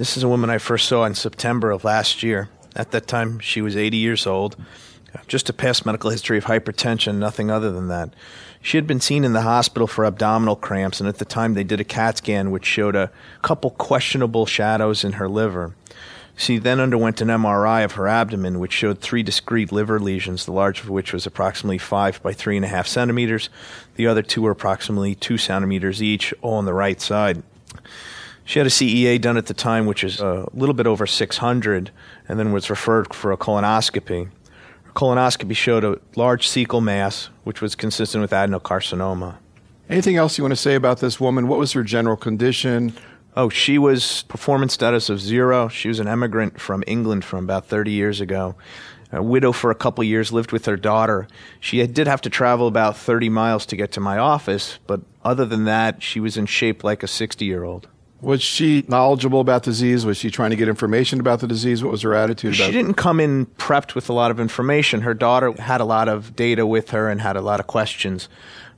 This 0.00 0.16
is 0.16 0.22
a 0.22 0.28
woman 0.28 0.48
I 0.48 0.56
first 0.56 0.88
saw 0.88 1.04
in 1.04 1.14
September 1.14 1.70
of 1.70 1.84
last 1.84 2.22
year. 2.22 2.48
At 2.74 2.90
that 2.92 3.06
time, 3.06 3.38
she 3.38 3.60
was 3.60 3.76
80 3.76 3.98
years 3.98 4.26
old. 4.26 4.56
Just 5.26 5.50
a 5.50 5.52
past 5.52 5.84
medical 5.84 6.08
history 6.08 6.38
of 6.38 6.46
hypertension, 6.46 7.16
nothing 7.16 7.50
other 7.50 7.70
than 7.70 7.88
that. 7.88 8.14
She 8.62 8.78
had 8.78 8.86
been 8.86 9.02
seen 9.02 9.24
in 9.24 9.34
the 9.34 9.42
hospital 9.42 9.86
for 9.86 10.06
abdominal 10.06 10.56
cramps, 10.56 11.00
and 11.00 11.08
at 11.10 11.18
the 11.18 11.26
time 11.26 11.52
they 11.52 11.64
did 11.64 11.80
a 11.80 11.84
CAT 11.84 12.16
scan 12.16 12.50
which 12.50 12.64
showed 12.64 12.96
a 12.96 13.10
couple 13.42 13.72
questionable 13.72 14.46
shadows 14.46 15.04
in 15.04 15.12
her 15.12 15.28
liver. 15.28 15.74
She 16.34 16.56
then 16.56 16.80
underwent 16.80 17.20
an 17.20 17.28
MRI 17.28 17.84
of 17.84 17.92
her 17.92 18.08
abdomen, 18.08 18.58
which 18.58 18.72
showed 18.72 19.00
three 19.00 19.22
discrete 19.22 19.70
liver 19.70 20.00
lesions, 20.00 20.46
the 20.46 20.52
large 20.52 20.80
of 20.80 20.88
which 20.88 21.12
was 21.12 21.26
approximately 21.26 21.76
five 21.76 22.22
by 22.22 22.32
three 22.32 22.56
and 22.56 22.64
a 22.64 22.68
half 22.68 22.86
centimeters. 22.86 23.50
The 23.96 24.06
other 24.06 24.22
two 24.22 24.40
were 24.40 24.52
approximately 24.52 25.14
two 25.14 25.36
centimeters 25.36 26.02
each, 26.02 26.32
all 26.40 26.54
on 26.54 26.64
the 26.64 26.72
right 26.72 27.02
side. 27.02 27.42
She 28.44 28.58
had 28.58 28.66
a 28.66 28.70
CEA 28.70 29.20
done 29.20 29.36
at 29.36 29.46
the 29.46 29.54
time, 29.54 29.86
which 29.86 30.02
is 30.02 30.20
a 30.20 30.48
little 30.52 30.74
bit 30.74 30.86
over 30.86 31.06
600, 31.06 31.90
and 32.28 32.38
then 32.38 32.52
was 32.52 32.70
referred 32.70 33.14
for 33.14 33.32
a 33.32 33.36
colonoscopy. 33.36 34.30
Her 34.82 34.92
colonoscopy 34.92 35.54
showed 35.54 35.84
a 35.84 36.00
large 36.16 36.48
cecal 36.48 36.82
mass, 36.82 37.30
which 37.44 37.60
was 37.60 37.74
consistent 37.74 38.22
with 38.22 38.32
adenocarcinoma. 38.32 39.36
Anything 39.88 40.16
else 40.16 40.38
you 40.38 40.44
want 40.44 40.52
to 40.52 40.56
say 40.56 40.74
about 40.74 41.00
this 41.00 41.20
woman? 41.20 41.48
What 41.48 41.58
was 41.58 41.72
her 41.72 41.82
general 41.82 42.16
condition? 42.16 42.92
Oh, 43.36 43.48
she 43.48 43.78
was 43.78 44.24
performance 44.24 44.72
status 44.72 45.08
of 45.08 45.20
zero. 45.20 45.68
She 45.68 45.88
was 45.88 46.00
an 46.00 46.08
immigrant 46.08 46.60
from 46.60 46.82
England 46.86 47.24
from 47.24 47.44
about 47.44 47.66
30 47.66 47.92
years 47.92 48.20
ago. 48.20 48.56
A 49.12 49.22
widow 49.22 49.50
for 49.50 49.70
a 49.70 49.74
couple 49.74 50.04
years, 50.04 50.32
lived 50.32 50.52
with 50.52 50.66
her 50.66 50.76
daughter. 50.76 51.26
She 51.58 51.84
did 51.86 52.06
have 52.06 52.20
to 52.22 52.30
travel 52.30 52.68
about 52.68 52.96
30 52.96 53.28
miles 53.28 53.66
to 53.66 53.76
get 53.76 53.90
to 53.92 54.00
my 54.00 54.18
office, 54.18 54.78
but 54.86 55.00
other 55.24 55.44
than 55.44 55.64
that, 55.64 56.02
she 56.02 56.20
was 56.20 56.36
in 56.36 56.46
shape 56.46 56.84
like 56.84 57.02
a 57.02 57.08
60 57.08 57.44
year 57.44 57.64
old. 57.64 57.88
Was 58.20 58.42
she 58.42 58.84
knowledgeable 58.86 59.40
about 59.40 59.62
disease? 59.62 60.04
Was 60.04 60.18
she 60.18 60.30
trying 60.30 60.50
to 60.50 60.56
get 60.56 60.68
information 60.68 61.20
about 61.20 61.40
the 61.40 61.46
disease? 61.46 61.82
What 61.82 61.90
was 61.92 62.02
her 62.02 62.14
attitude 62.14 62.54
about 62.54 62.64
it? 62.64 62.66
She 62.66 62.72
didn't 62.72 62.94
come 62.94 63.18
in 63.20 63.46
prepped 63.46 63.94
with 63.94 64.08
a 64.08 64.12
lot 64.12 64.30
of 64.30 64.38
information. 64.38 65.02
Her 65.02 65.14
daughter 65.14 65.52
had 65.52 65.80
a 65.80 65.84
lot 65.84 66.08
of 66.08 66.36
data 66.36 66.66
with 66.66 66.90
her 66.90 67.08
and 67.08 67.20
had 67.20 67.36
a 67.36 67.40
lot 67.40 67.60
of 67.60 67.66
questions, 67.66 68.28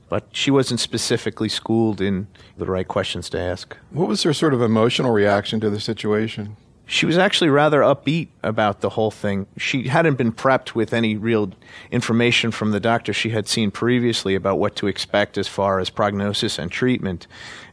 but 0.08 0.26
she 0.32 0.50
wasn't 0.50 0.78
specifically 0.78 1.48
schooled 1.48 2.00
in 2.00 2.28
the 2.56 2.66
right 2.66 2.86
questions 2.86 3.28
to 3.30 3.40
ask. 3.40 3.76
What 3.90 4.08
was 4.08 4.22
her 4.22 4.32
sort 4.32 4.54
of 4.54 4.62
emotional 4.62 5.10
reaction 5.10 5.58
to 5.60 5.70
the 5.70 5.80
situation? 5.80 6.56
She 6.86 7.06
was 7.06 7.16
actually 7.16 7.48
rather 7.48 7.80
upbeat 7.80 8.28
about 8.42 8.80
the 8.80 8.90
whole 8.90 9.10
thing. 9.10 9.46
She 9.56 9.88
hadn't 9.88 10.16
been 10.16 10.32
prepped 10.32 10.74
with 10.74 10.92
any 10.92 11.16
real 11.16 11.52
information 11.90 12.50
from 12.50 12.72
the 12.72 12.80
doctor 12.80 13.12
she 13.12 13.30
had 13.30 13.48
seen 13.48 13.70
previously 13.70 14.34
about 14.34 14.58
what 14.58 14.76
to 14.76 14.88
expect 14.88 15.38
as 15.38 15.48
far 15.48 15.78
as 15.78 15.90
prognosis 15.90 16.58
and 16.58 16.70
treatment. 16.70 17.26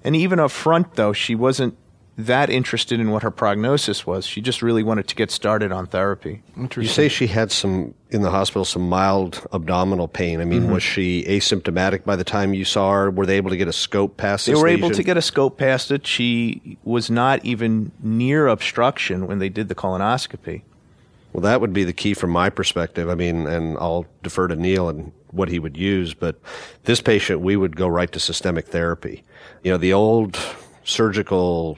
And 0.03 0.15
even 0.15 0.39
up 0.39 0.51
front, 0.51 0.95
though, 0.95 1.13
she 1.13 1.35
wasn't 1.35 1.75
that 2.19 2.49
interested 2.49 2.99
in 2.99 3.11
what 3.11 3.23
her 3.23 3.31
prognosis 3.31 4.05
was. 4.05 4.25
She 4.25 4.41
just 4.41 4.61
really 4.61 4.83
wanted 4.83 5.07
to 5.07 5.15
get 5.15 5.31
started 5.31 5.71
on 5.71 5.87
therapy. 5.87 6.41
You 6.75 6.85
say 6.85 7.07
she 7.07 7.27
had 7.27 7.49
some 7.49 7.93
in 8.09 8.23
the 8.23 8.29
hospital 8.29 8.65
some 8.65 8.89
mild 8.89 9.47
abdominal 9.53 10.09
pain. 10.09 10.41
I 10.41 10.45
mean, 10.45 10.63
mm-hmm. 10.63 10.73
was 10.73 10.83
she 10.83 11.23
asymptomatic 11.23 12.03
by 12.03 12.17
the 12.17 12.25
time 12.25 12.53
you 12.53 12.65
saw 12.65 12.91
her? 12.91 13.09
Were 13.09 13.25
they 13.25 13.37
able 13.37 13.51
to 13.51 13.57
get 13.57 13.69
a 13.69 13.73
scope 13.73 14.17
past 14.17 14.47
They 14.47 14.53
were 14.53 14.63
lesion? 14.63 14.79
able 14.79 14.89
to 14.95 15.03
get 15.03 15.15
a 15.15 15.21
scope 15.21 15.57
past 15.57 15.91
it. 15.91 16.05
She 16.05 16.77
was 16.83 17.09
not 17.09 17.43
even 17.45 17.93
near 18.03 18.47
obstruction 18.47 19.25
when 19.25 19.39
they 19.39 19.49
did 19.49 19.69
the 19.69 19.75
colonoscopy. 19.75 20.63
Well, 21.31 21.41
that 21.41 21.61
would 21.61 21.71
be 21.71 21.85
the 21.85 21.93
key 21.93 22.13
from 22.13 22.31
my 22.31 22.49
perspective. 22.49 23.09
I 23.09 23.15
mean, 23.15 23.47
and 23.47 23.77
I'll 23.77 24.05
defer 24.23 24.47
to 24.47 24.55
Neil 24.57 24.89
and 24.89 25.13
what 25.31 25.47
he 25.47 25.59
would 25.59 25.77
use, 25.77 26.13
but 26.13 26.37
this 26.83 26.99
patient, 26.99 27.39
we 27.39 27.55
would 27.55 27.77
go 27.77 27.87
right 27.87 28.11
to 28.11 28.19
systemic 28.19 28.67
therapy. 28.67 29.23
You 29.63 29.71
know, 29.71 29.77
the 29.77 29.93
old 29.93 30.37
surgical 30.83 31.77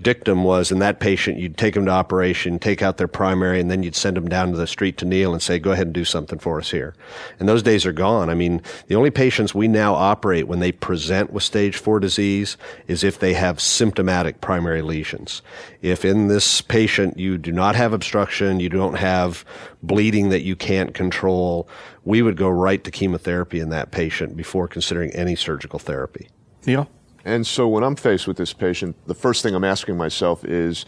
dictum 0.00 0.44
was 0.44 0.70
in 0.70 0.78
that 0.78 1.00
patient, 1.00 1.38
you'd 1.38 1.56
take 1.56 1.74
them 1.74 1.86
to 1.86 1.90
operation, 1.90 2.58
take 2.58 2.82
out 2.82 2.96
their 2.96 3.08
primary, 3.08 3.60
and 3.60 3.70
then 3.70 3.82
you'd 3.82 3.96
send 3.96 4.16
them 4.16 4.28
down 4.28 4.50
to 4.50 4.56
the 4.56 4.66
street 4.66 4.96
to 4.98 5.04
Neil 5.04 5.32
and 5.32 5.42
say, 5.42 5.58
go 5.58 5.72
ahead 5.72 5.88
and 5.88 5.94
do 5.94 6.04
something 6.04 6.38
for 6.38 6.58
us 6.58 6.70
here. 6.70 6.94
And 7.38 7.48
those 7.48 7.62
days 7.62 7.84
are 7.84 7.92
gone. 7.92 8.30
I 8.30 8.34
mean, 8.34 8.62
the 8.86 8.94
only 8.94 9.10
patients 9.10 9.54
we 9.54 9.68
now 9.68 9.94
operate 9.94 10.46
when 10.46 10.60
they 10.60 10.72
present 10.72 11.32
with 11.32 11.42
stage 11.42 11.76
four 11.76 11.98
disease 11.98 12.56
is 12.86 13.02
if 13.02 13.18
they 13.18 13.34
have 13.34 13.60
symptomatic 13.60 14.40
primary 14.40 14.82
lesions. 14.82 15.42
If 15.82 16.04
in 16.04 16.28
this 16.28 16.60
patient 16.60 17.18
you 17.18 17.38
do 17.38 17.52
not 17.52 17.74
have 17.74 17.92
obstruction, 17.92 18.60
you 18.60 18.68
don't 18.68 18.94
have 18.94 19.44
bleeding 19.82 20.28
that 20.28 20.42
you 20.42 20.56
can't 20.56 20.94
control, 20.94 21.68
we 22.04 22.22
would 22.22 22.36
go 22.36 22.48
right 22.48 22.82
to 22.84 22.90
chemotherapy 22.90 23.60
in 23.60 23.70
that 23.70 23.90
patient 23.90 24.36
before 24.36 24.68
considering 24.68 25.10
any 25.10 25.36
surgical 25.36 25.78
therapy. 25.78 26.28
Neil? 26.66 26.88
And 27.28 27.46
so 27.46 27.68
when 27.68 27.84
I'm 27.84 27.94
faced 27.94 28.26
with 28.26 28.38
this 28.38 28.54
patient, 28.54 28.96
the 29.06 29.14
first 29.14 29.42
thing 29.42 29.54
I'm 29.54 29.62
asking 29.62 29.98
myself 29.98 30.46
is, 30.46 30.86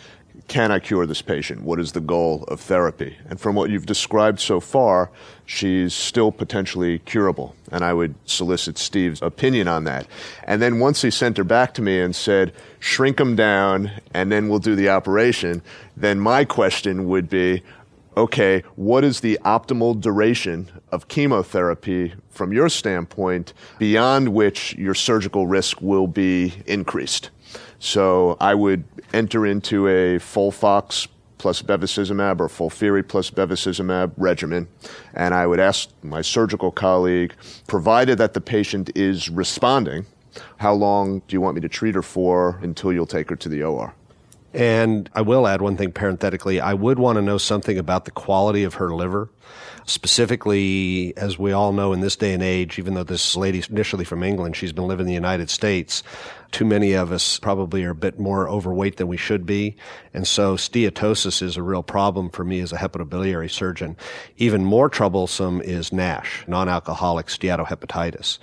can 0.48 0.72
I 0.72 0.78
cure 0.78 1.04
this 1.04 1.20
patient? 1.20 1.60
What 1.60 1.78
is 1.78 1.92
the 1.92 2.00
goal 2.00 2.44
of 2.48 2.60
therapy? 2.60 3.18
And 3.28 3.38
from 3.38 3.54
what 3.54 3.68
you've 3.68 3.84
described 3.84 4.40
so 4.40 4.58
far, 4.58 5.10
she's 5.44 5.92
still 5.92 6.32
potentially 6.32 7.00
curable. 7.00 7.54
And 7.70 7.84
I 7.84 7.92
would 7.92 8.14
solicit 8.24 8.78
Steve's 8.78 9.20
opinion 9.20 9.68
on 9.68 9.84
that. 9.84 10.06
And 10.44 10.62
then 10.62 10.80
once 10.80 11.02
he 11.02 11.10
sent 11.10 11.36
her 11.36 11.44
back 11.44 11.74
to 11.74 11.82
me 11.82 12.00
and 12.00 12.16
said, 12.16 12.54
shrink 12.78 13.18
them 13.18 13.36
down 13.36 13.90
and 14.14 14.32
then 14.32 14.48
we'll 14.48 14.60
do 14.60 14.74
the 14.74 14.88
operation, 14.88 15.60
then 15.94 16.18
my 16.18 16.46
question 16.46 17.06
would 17.06 17.28
be, 17.28 17.62
okay, 18.16 18.62
what 18.76 19.04
is 19.04 19.20
the 19.20 19.38
optimal 19.44 20.00
duration 20.00 20.70
of 20.90 21.08
chemotherapy 21.08 22.14
from 22.28 22.52
your 22.52 22.68
standpoint 22.68 23.52
beyond 23.78 24.30
which 24.30 24.74
your 24.74 24.94
surgical 24.94 25.46
risk 25.46 25.80
will 25.80 26.06
be 26.06 26.54
increased? 26.66 27.30
So 27.78 28.36
I 28.40 28.54
would 28.54 28.84
enter 29.12 29.46
into 29.46 29.88
a 29.88 30.18
FOLFOX 30.18 31.08
plus 31.38 31.62
bevacizumab 31.62 32.38
or 32.38 32.48
FOLFIRI 32.48 33.08
plus 33.08 33.30
bevacizumab 33.30 34.12
regimen. 34.18 34.68
And 35.14 35.32
I 35.32 35.46
would 35.46 35.58
ask 35.58 35.88
my 36.02 36.20
surgical 36.20 36.70
colleague, 36.70 37.34
provided 37.66 38.18
that 38.18 38.34
the 38.34 38.42
patient 38.42 38.90
is 38.94 39.30
responding, 39.30 40.04
how 40.58 40.74
long 40.74 41.20
do 41.20 41.34
you 41.34 41.40
want 41.40 41.54
me 41.54 41.62
to 41.62 41.68
treat 41.68 41.94
her 41.94 42.02
for 42.02 42.58
until 42.62 42.92
you'll 42.92 43.06
take 43.06 43.30
her 43.30 43.36
to 43.36 43.48
the 43.48 43.62
OR? 43.62 43.94
And 44.52 45.08
I 45.14 45.22
will 45.22 45.46
add 45.46 45.62
one 45.62 45.76
thing 45.76 45.92
parenthetically. 45.92 46.60
I 46.60 46.74
would 46.74 46.98
want 46.98 47.16
to 47.16 47.22
know 47.22 47.38
something 47.38 47.78
about 47.78 48.04
the 48.04 48.10
quality 48.10 48.64
of 48.64 48.74
her 48.74 48.92
liver. 48.94 49.30
Specifically, 49.86 51.16
as 51.16 51.38
we 51.38 51.52
all 51.52 51.72
know 51.72 51.92
in 51.92 52.00
this 52.00 52.16
day 52.16 52.34
and 52.34 52.42
age, 52.42 52.78
even 52.78 52.94
though 52.94 53.04
this 53.04 53.36
lady's 53.36 53.68
initially 53.68 54.04
from 54.04 54.22
England, 54.22 54.56
she's 54.56 54.72
been 54.72 54.86
living 54.86 55.04
in 55.04 55.08
the 55.08 55.14
United 55.14 55.50
States. 55.50 56.02
Too 56.50 56.64
many 56.64 56.92
of 56.92 57.12
us 57.12 57.38
probably 57.38 57.84
are 57.84 57.90
a 57.90 57.94
bit 57.94 58.18
more 58.18 58.48
overweight 58.48 58.96
than 58.98 59.08
we 59.08 59.16
should 59.16 59.46
be. 59.46 59.76
And 60.12 60.26
so 60.26 60.56
steatosis 60.56 61.42
is 61.42 61.56
a 61.56 61.62
real 61.62 61.82
problem 61.82 62.30
for 62.30 62.44
me 62.44 62.60
as 62.60 62.72
a 62.72 62.76
hepatobiliary 62.76 63.50
surgeon. 63.50 63.96
Even 64.36 64.64
more 64.64 64.88
troublesome 64.88 65.60
is 65.62 65.92
NASH, 65.92 66.44
non-alcoholic 66.46 67.26
steatohepatitis. 67.26 68.38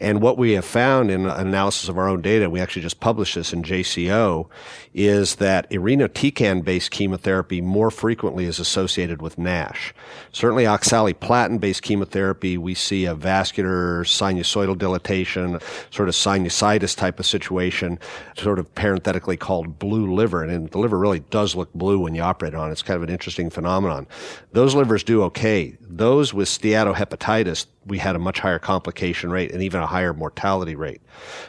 And 0.00 0.22
what 0.22 0.38
we 0.38 0.52
have 0.52 0.64
found 0.64 1.10
in 1.10 1.26
analysis 1.26 1.88
of 1.90 1.98
our 1.98 2.08
own 2.08 2.22
data, 2.22 2.48
we 2.48 2.58
actually 2.58 2.82
just 2.82 3.00
published 3.00 3.34
this 3.34 3.52
in 3.52 3.62
JCO, 3.62 4.48
is 4.94 5.36
that 5.36 5.70
irinotecan-based 5.70 6.90
chemotherapy 6.90 7.60
more 7.60 7.90
frequently 7.90 8.46
is 8.46 8.58
associated 8.58 9.20
with 9.20 9.36
NASH. 9.36 9.92
Certainly 10.32 10.64
oxaliplatin-based 10.64 11.82
chemotherapy, 11.82 12.56
we 12.56 12.74
see 12.74 13.04
a 13.04 13.14
vascular 13.14 14.02
sinusoidal 14.04 14.78
dilatation, 14.78 15.60
sort 15.90 16.08
of 16.08 16.14
sinusitis 16.14 16.96
type 16.96 17.20
of 17.20 17.26
situation, 17.26 17.98
sort 18.36 18.58
of 18.58 18.74
parenthetically 18.74 19.36
called 19.36 19.78
blue 19.78 20.12
liver. 20.12 20.42
And 20.42 20.70
the 20.70 20.78
liver 20.78 20.98
really 20.98 21.20
does 21.20 21.54
look 21.54 21.72
blue 21.74 22.00
when 22.00 22.14
you 22.14 22.22
operate 22.22 22.54
on 22.54 22.70
it. 22.70 22.72
It's 22.72 22.82
kind 22.82 22.96
of 22.96 23.02
an 23.02 23.10
interesting 23.10 23.50
phenomenon. 23.50 24.06
Those 24.52 24.74
livers 24.74 25.04
do 25.04 25.22
okay. 25.24 25.76
Those 25.82 26.32
with 26.32 26.48
steatohepatitis, 26.48 27.66
we 27.86 27.98
had 27.98 28.14
a 28.14 28.18
much 28.18 28.40
higher 28.40 28.58
complication 28.58 29.30
rate 29.30 29.52
and 29.52 29.62
even 29.62 29.80
a 29.80 29.86
higher 29.86 30.12
mortality 30.12 30.74
rate. 30.74 31.00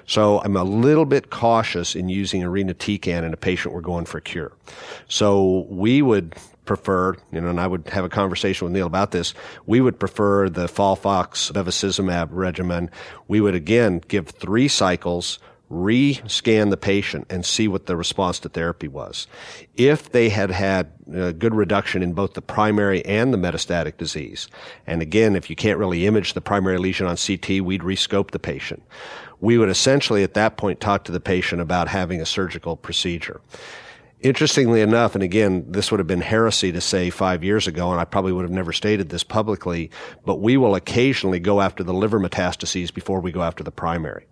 So 0.07 0.41
I'm 0.41 0.55
a 0.55 0.63
little 0.63 1.05
bit 1.05 1.29
cautious 1.29 1.95
in 1.95 2.09
using 2.09 2.41
irinotecan 2.41 3.23
in 3.23 3.33
a 3.33 3.37
patient 3.37 3.73
we're 3.73 3.81
going 3.81 4.05
for 4.05 4.19
cure. 4.19 4.53
So 5.07 5.65
we 5.69 6.01
would 6.01 6.35
prefer, 6.65 7.15
you 7.31 7.41
know, 7.41 7.49
and 7.49 7.59
I 7.59 7.67
would 7.67 7.87
have 7.89 8.05
a 8.05 8.09
conversation 8.09 8.65
with 8.65 8.73
Neil 8.73 8.87
about 8.87 9.11
this. 9.11 9.33
We 9.65 9.81
would 9.81 9.99
prefer 9.99 10.47
the 10.47 10.67
FOLFOX 10.67 11.51
bevacizumab 11.51 12.29
regimen. 12.31 12.89
We 13.27 13.41
would 13.41 13.55
again 13.55 14.01
give 14.07 14.27
three 14.27 14.67
cycles 14.67 15.39
re-scan 15.71 16.69
the 16.69 16.77
patient 16.77 17.25
and 17.29 17.45
see 17.45 17.67
what 17.67 17.85
the 17.85 17.95
response 17.95 18.39
to 18.39 18.49
therapy 18.49 18.87
was. 18.87 19.25
If 19.75 20.11
they 20.11 20.29
had 20.29 20.51
had 20.51 20.91
a 21.11 21.31
good 21.31 21.55
reduction 21.55 22.03
in 22.03 22.13
both 22.13 22.33
the 22.33 22.41
primary 22.41 23.03
and 23.05 23.33
the 23.33 23.37
metastatic 23.37 23.97
disease, 23.97 24.47
and 24.85 25.01
again, 25.01 25.35
if 25.35 25.49
you 25.49 25.55
can't 25.55 25.79
really 25.79 26.05
image 26.05 26.33
the 26.33 26.41
primary 26.41 26.77
lesion 26.77 27.07
on 27.07 27.15
CT, 27.15 27.61
we'd 27.61 27.81
rescope 27.81 28.31
the 28.31 28.39
patient. 28.39 28.83
We 29.39 29.57
would 29.57 29.69
essentially 29.69 30.23
at 30.23 30.33
that 30.35 30.57
point 30.57 30.81
talk 30.81 31.05
to 31.05 31.11
the 31.11 31.19
patient 31.19 31.61
about 31.61 31.87
having 31.87 32.21
a 32.21 32.25
surgical 32.25 32.75
procedure. 32.75 33.41
Interestingly 34.21 34.81
enough, 34.81 35.15
and 35.15 35.23
again, 35.23 35.65
this 35.67 35.89
would 35.89 35.99
have 35.99 36.05
been 36.05 36.21
heresy 36.21 36.71
to 36.71 36.79
say 36.79 37.09
five 37.09 37.43
years 37.43 37.65
ago, 37.65 37.89
and 37.91 37.99
I 37.99 38.05
probably 38.05 38.31
would 38.31 38.43
have 38.43 38.51
never 38.51 38.71
stated 38.71 39.09
this 39.09 39.23
publicly, 39.23 39.89
but 40.25 40.35
we 40.35 40.57
will 40.57 40.75
occasionally 40.75 41.39
go 41.39 41.59
after 41.59 41.83
the 41.83 41.93
liver 41.93 42.19
metastases 42.19 42.93
before 42.93 43.19
we 43.19 43.31
go 43.31 43.41
after 43.41 43.63
the 43.63 43.71
primary 43.71 44.27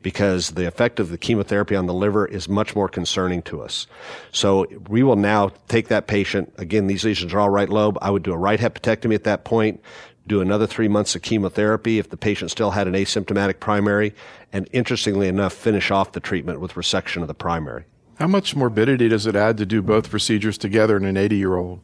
because 0.00 0.52
the 0.52 0.66
effect 0.66 0.98
of 0.98 1.10
the 1.10 1.18
chemotherapy 1.18 1.76
on 1.76 1.84
the 1.84 1.92
liver 1.92 2.24
is 2.24 2.48
much 2.48 2.74
more 2.74 2.88
concerning 2.88 3.42
to 3.42 3.60
us. 3.60 3.86
So 4.32 4.66
we 4.88 5.02
will 5.02 5.16
now 5.16 5.50
take 5.68 5.88
that 5.88 6.06
patient. 6.06 6.50
Again, 6.56 6.86
these 6.86 7.04
lesions 7.04 7.34
are 7.34 7.40
all 7.40 7.50
right 7.50 7.68
lobe. 7.68 7.98
I 8.00 8.10
would 8.10 8.22
do 8.22 8.32
a 8.32 8.38
right 8.38 8.58
hepatectomy 8.58 9.14
at 9.14 9.24
that 9.24 9.44
point, 9.44 9.82
do 10.26 10.40
another 10.40 10.66
three 10.66 10.88
months 10.88 11.14
of 11.14 11.20
chemotherapy 11.20 11.98
if 11.98 12.08
the 12.08 12.16
patient 12.16 12.50
still 12.50 12.70
had 12.70 12.88
an 12.88 12.94
asymptomatic 12.94 13.60
primary, 13.60 14.14
and 14.54 14.70
interestingly 14.72 15.28
enough, 15.28 15.52
finish 15.52 15.90
off 15.90 16.12
the 16.12 16.20
treatment 16.20 16.60
with 16.60 16.72
resection 16.72 17.20
of 17.20 17.28
the 17.28 17.34
primary. 17.34 17.84
How 18.18 18.28
much 18.28 18.54
morbidity 18.54 19.08
does 19.08 19.26
it 19.26 19.34
add 19.34 19.58
to 19.58 19.66
do 19.66 19.82
both 19.82 20.08
procedures 20.08 20.56
together 20.56 20.96
in 20.96 21.04
an 21.04 21.16
80 21.16 21.36
year 21.36 21.56
old? 21.56 21.80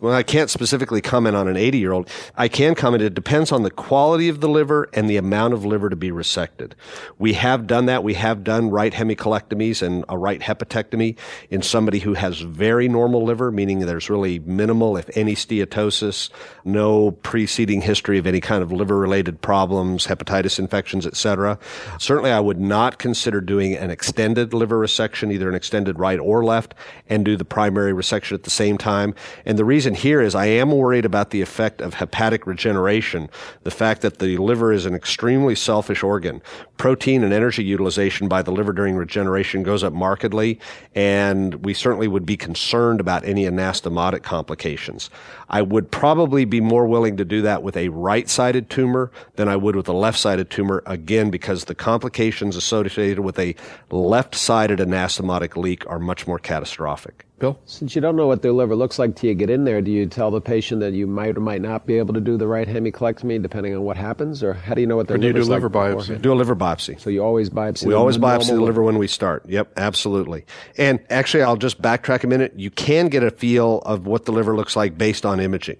Well, 0.00 0.14
I 0.14 0.22
can't 0.22 0.48
specifically 0.48 1.00
comment 1.00 1.34
on 1.34 1.48
an 1.48 1.56
80 1.56 1.78
year 1.78 1.90
old. 1.90 2.08
I 2.36 2.46
can 2.46 2.76
comment 2.76 3.02
it 3.02 3.14
depends 3.14 3.50
on 3.50 3.64
the 3.64 3.70
quality 3.70 4.28
of 4.28 4.40
the 4.40 4.48
liver 4.48 4.88
and 4.92 5.10
the 5.10 5.16
amount 5.16 5.54
of 5.54 5.64
liver 5.64 5.90
to 5.90 5.96
be 5.96 6.12
resected. 6.12 6.74
We 7.18 7.32
have 7.32 7.66
done 7.66 7.86
that. 7.86 8.04
We 8.04 8.14
have 8.14 8.44
done 8.44 8.70
right 8.70 8.92
hemicolectomies 8.92 9.82
and 9.82 10.04
a 10.08 10.16
right 10.16 10.40
hepatectomy 10.40 11.16
in 11.50 11.62
somebody 11.62 11.98
who 11.98 12.14
has 12.14 12.40
very 12.40 12.86
normal 12.86 13.24
liver, 13.24 13.50
meaning 13.50 13.80
there's 13.80 14.08
really 14.08 14.38
minimal, 14.38 14.96
if 14.96 15.10
any, 15.16 15.34
steatosis, 15.34 16.30
no 16.64 17.10
preceding 17.10 17.80
history 17.80 18.18
of 18.18 18.26
any 18.26 18.40
kind 18.40 18.62
of 18.62 18.70
liver 18.70 18.96
related 18.96 19.40
problems, 19.40 20.06
hepatitis 20.06 20.60
infections, 20.60 21.08
etc. 21.08 21.58
Certainly, 21.98 22.30
I 22.30 22.40
would 22.40 22.60
not 22.60 22.98
consider 22.98 23.40
doing 23.40 23.74
an 23.74 23.90
extended 23.90 24.54
liver 24.54 24.78
resection, 24.78 25.32
either 25.32 25.48
an 25.48 25.56
extended 25.56 25.98
right 25.98 26.20
or 26.20 26.44
left, 26.44 26.74
and 27.08 27.24
do 27.24 27.36
the 27.36 27.44
primary 27.44 27.92
resection 27.92 28.34
at 28.34 28.44
the 28.44 28.50
same 28.50 28.78
time. 28.78 29.12
And 29.44 29.58
the 29.58 29.64
reason 29.64 29.87
reason 29.88 30.02
here 30.02 30.20
is 30.20 30.34
I 30.34 30.46
am 30.46 30.70
worried 30.70 31.06
about 31.06 31.30
the 31.30 31.40
effect 31.40 31.80
of 31.80 31.94
hepatic 31.94 32.46
regeneration, 32.46 33.30
the 33.62 33.70
fact 33.70 34.02
that 34.02 34.18
the 34.18 34.36
liver 34.36 34.70
is 34.70 34.84
an 34.84 34.94
extremely 34.94 35.54
selfish 35.54 36.02
organ. 36.02 36.42
Protein 36.76 37.24
and 37.24 37.32
energy 37.32 37.64
utilization 37.64 38.28
by 38.28 38.42
the 38.42 38.50
liver 38.50 38.74
during 38.74 38.96
regeneration 38.96 39.62
goes 39.62 39.82
up 39.82 39.94
markedly, 39.94 40.60
and 40.94 41.64
we 41.64 41.72
certainly 41.72 42.06
would 42.06 42.26
be 42.26 42.36
concerned 42.36 43.00
about 43.00 43.24
any 43.24 43.44
anastomotic 43.44 44.22
complications. 44.22 45.08
I 45.48 45.62
would 45.62 45.90
probably 45.90 46.44
be 46.44 46.60
more 46.60 46.86
willing 46.86 47.16
to 47.16 47.24
do 47.24 47.40
that 47.42 47.62
with 47.62 47.76
a 47.76 47.88
right-sided 47.88 48.68
tumor 48.68 49.10
than 49.36 49.48
I 49.48 49.56
would 49.56 49.74
with 49.74 49.88
a 49.88 49.94
left-sided 49.94 50.50
tumor, 50.50 50.82
again, 50.84 51.30
because 51.30 51.64
the 51.64 51.74
complications 51.74 52.56
associated 52.56 53.20
with 53.20 53.38
a 53.38 53.54
left-sided 53.90 54.80
anastomotic 54.80 55.56
leak 55.56 55.88
are 55.88 55.98
much 55.98 56.26
more 56.26 56.38
catastrophic. 56.38 57.24
Bill? 57.38 57.58
Since 57.66 57.94
you 57.94 58.00
don't 58.00 58.16
know 58.16 58.26
what 58.26 58.42
their 58.42 58.52
liver 58.52 58.74
looks 58.74 58.98
like 58.98 59.14
till 59.16 59.28
you 59.28 59.34
get 59.34 59.50
in 59.50 59.64
there, 59.64 59.80
do 59.80 59.90
you 59.90 60.06
tell 60.06 60.30
the 60.30 60.40
patient 60.40 60.80
that 60.80 60.92
you 60.92 61.06
might 61.06 61.36
or 61.36 61.40
might 61.40 61.62
not 61.62 61.86
be 61.86 61.98
able 61.98 62.14
to 62.14 62.20
do 62.20 62.36
the 62.36 62.46
right 62.46 62.66
hemicolectomy 62.66 63.40
depending 63.40 63.74
on 63.74 63.82
what 63.82 63.96
happens? 63.96 64.42
Or 64.42 64.54
how 64.54 64.74
do 64.74 64.80
you 64.80 64.86
know 64.86 64.96
what 64.96 65.08
their 65.08 65.16
or 65.16 65.20
do 65.20 65.26
you 65.28 65.32
do 65.32 65.38
liver's 65.38 65.48
liver 65.48 65.68
like 65.68 65.74
biopsy? 65.74 65.96
beforehand? 65.98 66.22
Do 66.22 66.32
a 66.32 66.34
liver 66.34 66.56
biopsy. 66.56 67.00
So 67.00 67.10
you 67.10 67.22
always 67.22 67.50
biopsy 67.50 67.86
We 67.86 67.94
always 67.94 68.18
biopsy 68.18 68.48
the 68.48 68.60
liver 68.60 68.82
when 68.82 68.98
we 68.98 69.06
start. 69.06 69.44
Yep, 69.48 69.72
absolutely. 69.76 70.44
And 70.76 71.00
actually, 71.10 71.42
I'll 71.44 71.56
just 71.56 71.80
backtrack 71.80 72.24
a 72.24 72.26
minute. 72.26 72.54
You 72.56 72.70
can 72.70 73.08
get 73.08 73.22
a 73.22 73.30
feel 73.30 73.78
of 73.86 74.06
what 74.06 74.24
the 74.24 74.32
liver 74.32 74.56
looks 74.56 74.74
like 74.74 74.98
based 74.98 75.24
on 75.24 75.40
imaging. 75.40 75.76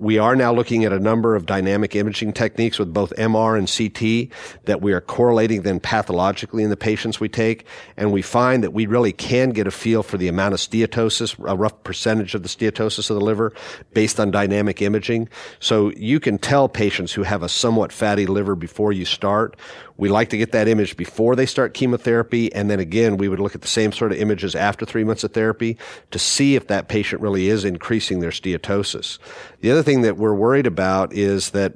We 0.00 0.18
are 0.18 0.36
now 0.36 0.52
looking 0.52 0.84
at 0.84 0.92
a 0.92 0.98
number 0.98 1.34
of 1.34 1.46
dynamic 1.46 1.96
imaging 1.96 2.34
techniques 2.34 2.78
with 2.78 2.92
both 2.92 3.12
MR 3.16 3.56
and 3.58 3.68
CT 3.68 4.64
that 4.66 4.82
we 4.82 4.92
are 4.92 5.00
correlating 5.00 5.62
then 5.62 5.80
pathologically 5.80 6.62
in 6.62 6.70
the 6.70 6.76
patients 6.76 7.18
we 7.18 7.28
take. 7.28 7.64
And 7.96 8.12
we 8.12 8.22
find 8.22 8.62
that 8.62 8.72
we 8.72 8.86
really 8.86 9.12
can 9.12 9.50
get 9.50 9.66
a 9.66 9.70
feel 9.70 10.02
for 10.02 10.18
the 10.18 10.28
amount 10.28 10.54
of 10.54 10.60
steatosis, 10.60 10.97
a 10.98 11.56
rough 11.56 11.82
percentage 11.84 12.34
of 12.34 12.42
the 12.42 12.48
steatosis 12.48 13.10
of 13.10 13.14
the 13.16 13.24
liver 13.24 13.52
based 13.94 14.18
on 14.20 14.30
dynamic 14.30 14.82
imaging. 14.82 15.28
So 15.60 15.92
you 15.96 16.20
can 16.20 16.38
tell 16.38 16.68
patients 16.68 17.12
who 17.12 17.22
have 17.22 17.42
a 17.42 17.48
somewhat 17.48 17.92
fatty 17.92 18.26
liver 18.26 18.54
before 18.54 18.92
you 18.92 19.04
start. 19.04 19.56
We 19.98 20.08
like 20.08 20.30
to 20.30 20.38
get 20.38 20.52
that 20.52 20.68
image 20.68 20.96
before 20.96 21.36
they 21.36 21.44
start 21.44 21.74
chemotherapy. 21.74 22.52
And 22.54 22.70
then 22.70 22.80
again, 22.80 23.18
we 23.18 23.28
would 23.28 23.40
look 23.40 23.54
at 23.54 23.60
the 23.60 23.68
same 23.68 23.92
sort 23.92 24.12
of 24.12 24.18
images 24.18 24.54
after 24.54 24.86
three 24.86 25.04
months 25.04 25.24
of 25.24 25.32
therapy 25.32 25.76
to 26.12 26.18
see 26.18 26.54
if 26.54 26.68
that 26.68 26.88
patient 26.88 27.20
really 27.20 27.48
is 27.48 27.64
increasing 27.64 28.20
their 28.20 28.30
steatosis. 28.30 29.18
The 29.60 29.70
other 29.70 29.82
thing 29.82 30.02
that 30.02 30.16
we're 30.16 30.34
worried 30.34 30.66
about 30.66 31.12
is 31.12 31.50
that 31.50 31.74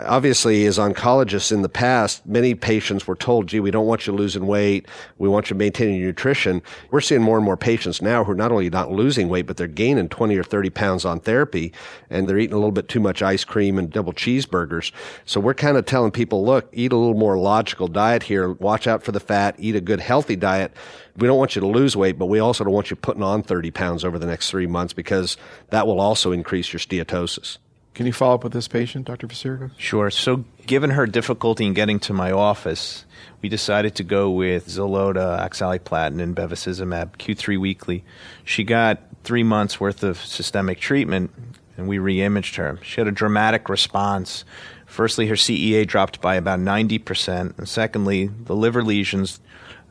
obviously 0.00 0.66
as 0.66 0.78
oncologists 0.78 1.52
in 1.52 1.62
the 1.62 1.68
past, 1.68 2.26
many 2.26 2.54
patients 2.54 3.06
were 3.06 3.14
told, 3.14 3.46
gee, 3.46 3.60
we 3.60 3.70
don't 3.70 3.86
want 3.86 4.06
you 4.06 4.12
losing 4.12 4.46
weight. 4.46 4.88
We 5.18 5.28
want 5.28 5.50
you 5.50 5.56
maintaining 5.56 5.96
your 5.96 6.08
nutrition. 6.08 6.62
We're 6.90 7.00
seeing 7.00 7.22
more 7.22 7.36
and 7.36 7.44
more 7.44 7.56
patients 7.56 8.02
now 8.02 8.24
who 8.24 8.32
are 8.32 8.36
not 8.36 8.52
only 8.52 8.70
not 8.70 8.90
losing 8.90 9.28
weight, 9.28 9.46
but 9.46 9.56
they're 9.56 9.66
gaining 9.66 10.08
20 10.08 10.36
or 10.36 10.42
30 10.42 10.70
pounds 10.70 11.04
on 11.04 11.20
therapy 11.20 11.72
and 12.10 12.28
they're 12.28 12.38
eating 12.38 12.54
a 12.54 12.58
little 12.58 12.72
bit 12.72 12.88
too 12.88 13.00
much 13.00 13.22
ice 13.22 13.44
cream 13.44 13.78
and 13.78 13.90
double 13.90 14.12
cheeseburgers. 14.12 14.92
So 15.24 15.40
we're 15.40 15.54
kind 15.54 15.76
of 15.76 15.86
telling 15.86 16.10
people, 16.10 16.44
look, 16.44 16.68
eat 16.72 16.92
a 16.92 16.96
little 16.96 17.14
more 17.14 17.38
logical 17.44 17.86
diet 17.86 18.24
here. 18.24 18.50
Watch 18.50 18.88
out 18.88 19.04
for 19.04 19.12
the 19.12 19.20
fat. 19.20 19.54
Eat 19.58 19.76
a 19.76 19.80
good 19.80 20.00
healthy 20.00 20.34
diet. 20.34 20.72
We 21.16 21.28
don't 21.28 21.38
want 21.38 21.54
you 21.54 21.60
to 21.60 21.66
lose 21.66 21.96
weight, 21.96 22.18
but 22.18 22.26
we 22.26 22.40
also 22.40 22.64
don't 22.64 22.72
want 22.72 22.90
you 22.90 22.96
putting 22.96 23.22
on 23.22 23.42
30 23.42 23.70
pounds 23.70 24.04
over 24.04 24.18
the 24.18 24.26
next 24.26 24.50
three 24.50 24.66
months 24.66 24.92
because 24.92 25.36
that 25.70 25.86
will 25.86 26.00
also 26.00 26.32
increase 26.32 26.72
your 26.72 26.80
steatosis. 26.80 27.58
Can 27.94 28.06
you 28.06 28.12
follow 28.12 28.34
up 28.34 28.42
with 28.42 28.52
this 28.52 28.66
patient, 28.66 29.06
Dr. 29.06 29.28
Vasirico? 29.28 29.70
Sure. 29.76 30.10
So, 30.10 30.44
given 30.66 30.90
her 30.90 31.06
difficulty 31.06 31.64
in 31.64 31.74
getting 31.74 32.00
to 32.00 32.12
my 32.12 32.32
office, 32.32 33.04
we 33.40 33.48
decided 33.48 33.94
to 33.96 34.02
go 34.02 34.32
with 34.32 34.66
Xeloda, 34.66 35.38
oxaliplatin, 35.48 36.20
and 36.20 36.34
bevacizumab 36.34 37.18
Q3 37.18 37.60
weekly. 37.60 38.04
She 38.42 38.64
got 38.64 38.98
three 39.22 39.44
months 39.44 39.78
worth 39.78 40.02
of 40.02 40.18
systemic 40.24 40.80
treatment, 40.80 41.30
and 41.76 41.86
we 41.86 41.98
re-imaged 41.98 42.56
her. 42.56 42.80
She 42.82 43.00
had 43.00 43.06
a 43.06 43.12
dramatic 43.12 43.68
response. 43.68 44.44
Firstly, 44.86 45.26
her 45.28 45.34
CEA 45.34 45.86
dropped 45.86 46.20
by 46.20 46.36
about 46.36 46.60
90%, 46.60 47.58
and 47.58 47.68
secondly, 47.68 48.26
the 48.26 48.54
liver 48.54 48.82
lesions 48.82 49.40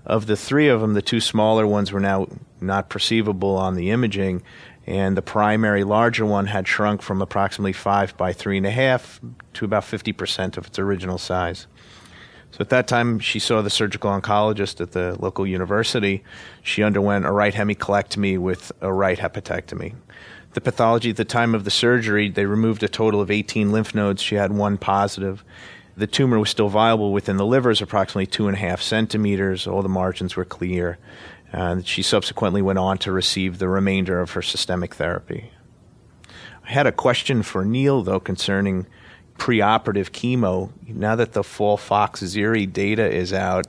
of 0.06 0.28
the 0.28 0.36
three 0.36 0.68
of 0.68 0.82
them, 0.82 0.94
the 0.94 1.02
two 1.02 1.20
smaller 1.20 1.66
ones 1.66 1.92
were 1.92 2.00
now 2.00 2.28
not 2.60 2.90
perceivable 2.90 3.56
on 3.56 3.76
the 3.76 3.92
imaging, 3.92 4.44
and 4.86 5.16
the 5.16 5.22
primary 5.22 5.84
larger 5.84 6.26
one 6.26 6.48
had 6.48 6.68
shrunk 6.68 7.02
from 7.02 7.22
approximately 7.22 7.74
five 7.74 8.16
by 8.18 8.34
three 8.34 8.58
and 8.58 8.66
a 8.66 8.72
half 8.72 9.22
to 9.54 9.66
about 9.66 9.84
50% 9.84 10.58
of 10.58 10.68
its 10.68 10.78
original 10.78 11.18
size. 11.18 11.68
So 12.52 12.58
at 12.60 12.70
that 12.70 12.88
time, 12.88 13.18
she 13.18 13.40
saw 13.40 13.64
the 13.64 13.72
surgical 13.72 14.12
oncologist 14.12 14.80
at 14.80 14.92
the 14.92 15.16
local 15.20 15.48
university. 15.48 16.24
She 16.62 16.84
underwent 16.84 17.26
a 17.26 17.32
right 17.32 17.54
hemicolectomy 17.54 18.38
with 18.38 18.72
a 18.80 18.94
right 18.94 19.18
hepatectomy. 19.18 19.96
The 20.54 20.62
pathology 20.62 21.10
at 21.10 21.18
the 21.18 21.26
time 21.26 21.56
of 21.56 21.64
the 21.64 21.72
surgery, 21.72 22.30
they 22.30 22.46
removed 22.46 22.84
a 22.84 22.88
total 22.88 23.22
of 23.22 23.32
18 23.32 23.72
lymph 23.72 23.96
nodes. 23.96 24.22
She 24.22 24.36
had 24.36 24.52
one 24.52 24.78
positive. 24.78 25.44
The 25.98 26.08
tumor 26.08 26.40
was 26.40 26.50
still 26.50 26.70
viable 26.70 27.12
within 27.12 27.38
the 27.38 27.46
livers, 27.46 27.82
approximately 27.82 28.28
two 28.28 28.48
and 28.48 28.56
a 28.56 28.60
half 28.60 28.82
centimeters. 28.82 29.68
All 29.68 29.82
the 29.82 29.90
margins 29.90 30.36
were 30.36 30.46
clear. 30.46 30.98
And 31.52 31.86
she 31.86 32.02
subsequently 32.02 32.62
went 32.62 32.80
on 32.80 32.98
to 33.00 33.12
receive 33.12 33.60
the 33.60 33.68
remainder 33.68 34.20
of 34.20 34.32
her 34.32 34.42
systemic 34.42 34.96
therapy. 34.96 35.52
I 36.66 36.72
had 36.72 36.88
a 36.88 36.92
question 36.92 37.44
for 37.44 37.66
Neil, 37.66 38.02
though, 38.02 38.20
concerning 38.20 38.88
preoperative 39.38 40.12
chemo. 40.12 40.72
Now 40.88 41.16
that 41.16 41.34
the 41.34 41.42
FOLFOXIRI 41.42 42.72
data 42.72 43.10
is 43.10 43.34
out, 43.34 43.68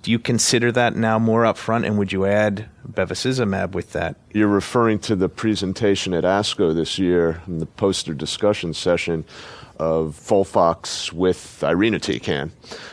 do 0.00 0.10
you 0.10 0.18
consider 0.18 0.72
that 0.72 0.96
now 0.96 1.18
more 1.18 1.42
upfront, 1.42 1.86
and 1.86 1.98
would 1.98 2.12
you 2.12 2.24
add 2.24 2.68
bevacizumab 2.90 3.72
with 3.72 3.92
that? 3.92 4.16
You're 4.32 4.48
referring 4.48 4.98
to 5.00 5.16
the 5.16 5.28
presentation 5.28 6.14
at 6.14 6.24
ASCO 6.24 6.74
this 6.74 6.98
year 6.98 7.42
in 7.46 7.58
the 7.58 7.66
poster 7.66 8.14
discussion 8.14 8.72
session 8.74 9.24
of 9.78 10.16
Folfox 10.16 11.12
with 11.12 11.58
irinotecan, 11.62 12.50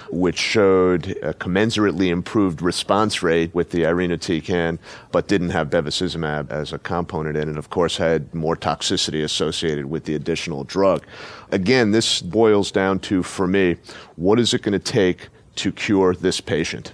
which 0.09 0.39
showed 0.39 1.07
a 1.21 1.33
commensurately 1.33 2.07
improved 2.07 2.61
response 2.61 3.21
rate 3.21 3.53
with 3.53 3.69
the 3.71 3.83
irinotecan, 3.83 4.79
but 5.11 5.27
didn't 5.27 5.51
have 5.51 5.69
bevacizumab 5.69 6.49
as 6.49 6.73
a 6.73 6.79
component 6.79 7.37
in 7.37 7.47
it. 7.49 7.57
Of 7.57 7.69
course, 7.69 7.97
had 7.97 8.33
more 8.33 8.55
toxicity 8.55 9.23
associated 9.23 9.85
with 9.85 10.05
the 10.05 10.15
additional 10.15 10.63
drug. 10.63 11.05
Again, 11.51 11.91
this 11.91 12.21
boils 12.21 12.71
down 12.71 12.99
to, 13.01 13.23
for 13.23 13.47
me, 13.47 13.77
what 14.15 14.39
is 14.39 14.53
it 14.53 14.63
going 14.63 14.73
to 14.73 14.79
take 14.79 15.29
to 15.59 15.71
cure 15.71 16.13
this 16.13 16.41
patient? 16.41 16.93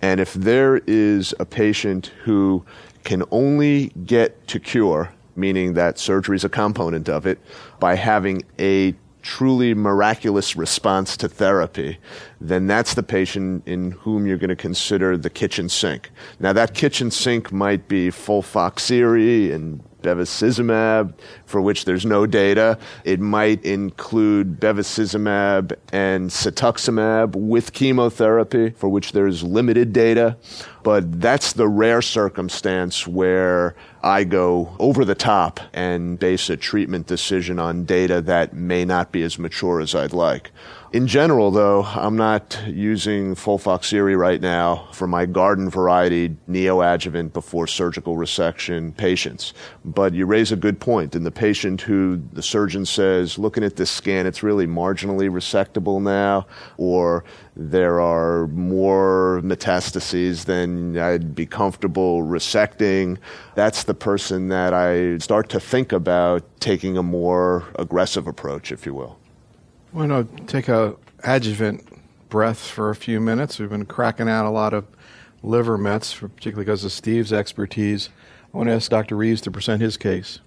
And 0.00 0.20
if 0.20 0.32
there 0.34 0.80
is 0.86 1.34
a 1.40 1.44
patient 1.44 2.12
who 2.24 2.64
can 3.04 3.24
only 3.30 3.88
get 4.04 4.46
to 4.48 4.60
cure, 4.60 5.12
meaning 5.34 5.74
that 5.74 5.98
surgery 5.98 6.36
is 6.36 6.44
a 6.44 6.48
component 6.48 7.08
of 7.08 7.26
it, 7.26 7.38
by 7.80 7.94
having 7.94 8.42
a 8.58 8.94
truly 9.22 9.74
miraculous 9.74 10.56
response 10.56 11.16
to 11.16 11.28
therapy, 11.28 11.98
then 12.40 12.66
that's 12.66 12.94
the 12.94 13.02
patient 13.02 13.62
in 13.66 13.90
whom 13.90 14.26
you're 14.26 14.38
going 14.38 14.48
to 14.48 14.56
consider 14.56 15.16
the 15.16 15.30
kitchen 15.30 15.68
sink. 15.68 16.10
Now, 16.40 16.52
that 16.52 16.74
kitchen 16.74 17.10
sink 17.10 17.52
might 17.52 17.88
be 17.88 18.08
Folfoxiri 18.08 19.52
and 19.52 19.82
bevacizumab, 20.02 21.14
for 21.46 21.60
which 21.60 21.84
there's 21.84 22.06
no 22.06 22.26
data. 22.26 22.78
It 23.04 23.20
might 23.20 23.64
include 23.64 24.60
bevacizumab 24.60 25.74
and 25.92 26.30
cetuximab 26.30 27.34
with 27.34 27.72
chemotherapy, 27.72 28.70
for 28.70 28.88
which 28.88 29.12
there's 29.12 29.42
limited 29.42 29.92
data. 29.92 30.36
But 30.82 31.20
that's 31.20 31.52
the 31.52 31.68
rare 31.68 32.00
circumstance 32.00 33.06
where 33.06 33.74
I 34.02 34.24
go 34.24 34.76
over 34.78 35.04
the 35.04 35.14
top 35.14 35.60
and 35.72 36.18
base 36.18 36.48
a 36.48 36.56
treatment 36.56 37.06
decision 37.06 37.58
on 37.58 37.84
data 37.84 38.20
that 38.22 38.54
may 38.54 38.84
not 38.84 39.12
be 39.12 39.22
as 39.22 39.38
mature 39.38 39.80
as 39.80 39.94
I'd 39.94 40.12
like. 40.12 40.50
In 40.90 41.06
general, 41.06 41.50
though, 41.50 41.82
I'm 41.82 42.16
not 42.16 42.58
using 42.66 43.34
FOLFOXIRI 43.34 44.16
right 44.16 44.40
now 44.40 44.88
for 44.92 45.06
my 45.06 45.26
garden 45.26 45.68
variety 45.68 46.30
neoadjuvant 46.48 47.34
before 47.34 47.66
surgical 47.66 48.16
resection 48.16 48.96
patients. 48.96 49.52
But 49.84 50.14
you 50.14 50.24
raise 50.24 50.50
a 50.50 50.56
good 50.56 50.80
point. 50.80 51.14
In 51.14 51.24
the 51.24 51.30
patient 51.30 51.82
who 51.82 52.22
the 52.32 52.42
surgeon 52.42 52.86
says, 52.86 53.38
looking 53.38 53.64
at 53.64 53.76
this 53.76 53.90
scan, 53.90 54.26
it's 54.26 54.42
really 54.42 54.66
marginally 54.66 55.28
resectable 55.28 56.00
now, 56.00 56.46
or 56.78 57.22
there 57.54 58.00
are 58.00 58.46
more 58.46 59.42
metastases 59.44 60.46
than 60.46 60.96
I'd 60.96 61.34
be 61.34 61.44
comfortable 61.44 62.22
resecting. 62.22 63.18
That's 63.54 63.84
the 63.84 63.92
person 63.92 64.48
that 64.48 64.72
I 64.72 65.18
start 65.18 65.50
to 65.50 65.60
think 65.60 65.92
about 65.92 66.44
taking 66.60 66.96
a 66.96 67.02
more 67.02 67.64
aggressive 67.78 68.26
approach, 68.26 68.72
if 68.72 68.86
you 68.86 68.94
will. 68.94 69.18
I 69.92 69.96
want 69.96 70.36
to 70.36 70.44
take 70.44 70.68
a 70.68 70.96
adjuvant 71.24 71.82
breath 72.28 72.58
for 72.60 72.90
a 72.90 72.94
few 72.94 73.20
minutes. 73.20 73.58
We've 73.58 73.70
been 73.70 73.86
cracking 73.86 74.28
out 74.28 74.44
a 74.44 74.50
lot 74.50 74.74
of 74.74 74.86
liver 75.42 75.78
mets, 75.78 76.14
particularly 76.14 76.64
because 76.64 76.84
of 76.84 76.92
Steve's 76.92 77.32
expertise. 77.32 78.10
I 78.52 78.56
want 78.58 78.68
to 78.68 78.74
ask 78.74 78.90
Dr. 78.90 79.16
Reeves 79.16 79.40
to 79.42 79.50
present 79.50 79.80
his 79.80 79.96
case. 79.96 80.40